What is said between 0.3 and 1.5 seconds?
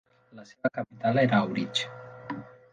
La seva capital era